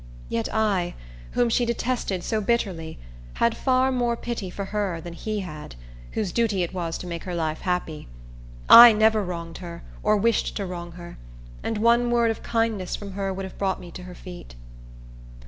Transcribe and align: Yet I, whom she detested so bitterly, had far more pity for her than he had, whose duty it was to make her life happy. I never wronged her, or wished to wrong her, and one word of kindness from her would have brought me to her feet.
Yet 0.29 0.49
I, 0.51 0.95
whom 1.33 1.47
she 1.49 1.63
detested 1.63 2.23
so 2.23 2.41
bitterly, 2.41 2.97
had 3.35 3.55
far 3.55 3.91
more 3.91 4.17
pity 4.17 4.49
for 4.49 4.65
her 4.73 4.99
than 4.99 5.13
he 5.13 5.41
had, 5.41 5.75
whose 6.13 6.31
duty 6.31 6.63
it 6.63 6.73
was 6.73 6.97
to 6.97 7.05
make 7.05 7.25
her 7.25 7.35
life 7.35 7.61
happy. 7.61 8.07
I 8.67 8.93
never 8.93 9.23
wronged 9.23 9.59
her, 9.59 9.83
or 10.01 10.17
wished 10.17 10.57
to 10.57 10.65
wrong 10.65 10.93
her, 10.93 11.19
and 11.61 11.77
one 11.77 12.09
word 12.09 12.31
of 12.31 12.41
kindness 12.41 12.95
from 12.95 13.11
her 13.11 13.31
would 13.31 13.45
have 13.45 13.59
brought 13.59 13.79
me 13.79 13.91
to 13.91 14.01
her 14.05 14.15
feet. 14.15 14.55